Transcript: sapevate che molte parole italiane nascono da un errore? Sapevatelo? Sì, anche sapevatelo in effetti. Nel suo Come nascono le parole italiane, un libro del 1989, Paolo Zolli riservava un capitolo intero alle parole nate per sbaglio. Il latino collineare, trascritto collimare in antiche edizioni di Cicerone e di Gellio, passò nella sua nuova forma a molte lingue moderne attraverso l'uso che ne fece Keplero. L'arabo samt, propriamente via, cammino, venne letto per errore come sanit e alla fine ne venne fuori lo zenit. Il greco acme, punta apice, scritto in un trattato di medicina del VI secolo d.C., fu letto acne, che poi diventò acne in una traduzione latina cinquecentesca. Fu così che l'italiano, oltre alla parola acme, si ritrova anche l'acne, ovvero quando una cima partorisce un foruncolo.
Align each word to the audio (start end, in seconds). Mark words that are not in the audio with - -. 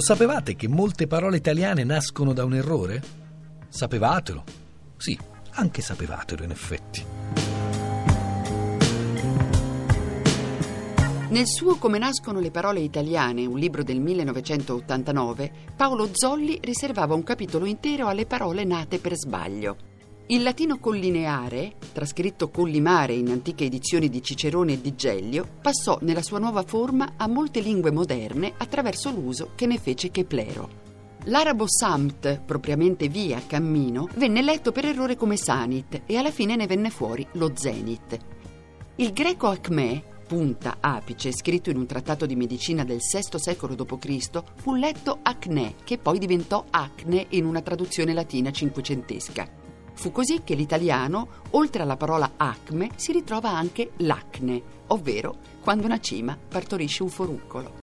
sapevate 0.00 0.56
che 0.56 0.68
molte 0.68 1.06
parole 1.06 1.36
italiane 1.36 1.84
nascono 1.84 2.32
da 2.32 2.44
un 2.44 2.54
errore? 2.54 3.02
Sapevatelo? 3.68 4.44
Sì, 4.96 5.18
anche 5.52 5.82
sapevatelo 5.82 6.44
in 6.44 6.50
effetti. 6.50 7.04
Nel 11.28 11.46
suo 11.46 11.76
Come 11.76 11.98
nascono 11.98 12.38
le 12.38 12.50
parole 12.50 12.80
italiane, 12.80 13.46
un 13.46 13.58
libro 13.58 13.82
del 13.82 13.98
1989, 13.98 15.52
Paolo 15.76 16.08
Zolli 16.12 16.58
riservava 16.62 17.14
un 17.14 17.24
capitolo 17.24 17.64
intero 17.64 18.06
alle 18.06 18.24
parole 18.24 18.64
nate 18.64 18.98
per 18.98 19.16
sbaglio. 19.16 19.76
Il 20.28 20.42
latino 20.42 20.78
collineare, 20.78 21.74
trascritto 21.92 22.48
collimare 22.48 23.12
in 23.12 23.28
antiche 23.28 23.64
edizioni 23.64 24.08
di 24.08 24.22
Cicerone 24.22 24.72
e 24.72 24.80
di 24.80 24.94
Gellio, 24.94 25.46
passò 25.60 25.98
nella 26.00 26.22
sua 26.22 26.38
nuova 26.38 26.62
forma 26.62 27.12
a 27.18 27.28
molte 27.28 27.60
lingue 27.60 27.90
moderne 27.90 28.54
attraverso 28.56 29.10
l'uso 29.10 29.50
che 29.54 29.66
ne 29.66 29.76
fece 29.76 30.10
Keplero. 30.10 30.82
L'arabo 31.24 31.68
samt, 31.68 32.40
propriamente 32.40 33.08
via, 33.08 33.42
cammino, 33.46 34.08
venne 34.14 34.40
letto 34.40 34.72
per 34.72 34.86
errore 34.86 35.14
come 35.14 35.36
sanit 35.36 36.04
e 36.06 36.16
alla 36.16 36.30
fine 36.30 36.56
ne 36.56 36.66
venne 36.66 36.88
fuori 36.88 37.26
lo 37.32 37.52
zenit. 37.54 38.16
Il 38.96 39.12
greco 39.12 39.48
acme, 39.48 40.02
punta 40.26 40.78
apice, 40.80 41.32
scritto 41.32 41.68
in 41.68 41.76
un 41.76 41.84
trattato 41.84 42.24
di 42.24 42.34
medicina 42.34 42.82
del 42.82 43.00
VI 43.00 43.38
secolo 43.38 43.74
d.C., 43.74 44.42
fu 44.54 44.74
letto 44.74 45.18
acne, 45.20 45.74
che 45.84 45.98
poi 45.98 46.18
diventò 46.18 46.64
acne 46.70 47.26
in 47.30 47.44
una 47.44 47.60
traduzione 47.60 48.14
latina 48.14 48.50
cinquecentesca. 48.50 49.63
Fu 49.94 50.12
così 50.12 50.42
che 50.44 50.54
l'italiano, 50.54 51.28
oltre 51.50 51.82
alla 51.82 51.96
parola 51.96 52.32
acme, 52.36 52.90
si 52.96 53.12
ritrova 53.12 53.50
anche 53.50 53.92
l'acne, 53.98 54.62
ovvero 54.88 55.36
quando 55.60 55.86
una 55.86 56.00
cima 56.00 56.36
partorisce 56.36 57.02
un 57.02 57.08
foruncolo. 57.08 57.72